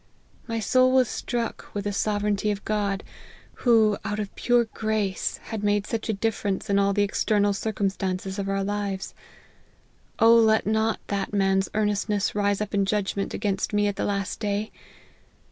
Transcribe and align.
My 0.47 0.59
soul 0.59 0.91
was 0.93 1.07
struck 1.07 1.65
with 1.75 1.83
the 1.83 1.93
sovereignty 1.93 2.49
of 2.49 2.65
God, 2.65 3.03
who, 3.61 3.99
out 4.03 4.17
of 4.19 4.33
pure 4.35 4.63
grace, 4.63 5.37
had 5.51 5.63
made 5.63 5.85
such 5.85 6.09
a 6.09 6.13
difference 6.13 6.71
in 6.71 6.79
all 6.79 6.91
the 6.91 7.03
external 7.03 7.53
circumstances 7.53 8.39
of 8.39 8.49
our 8.49 8.63
lives. 8.63 9.13
O 10.17 10.33
let 10.33 10.65
not 10.65 10.99
that 11.09 11.33
man's 11.33 11.69
earnestness 11.75 12.33
rise 12.33 12.61
up 12.61 12.73
in 12.73 12.83
judgment 12.83 13.35
against 13.35 13.73
me 13.73 13.85
at 13.85 13.95
the 13.95 14.03
last 14.05 14.39
day 14.39 14.71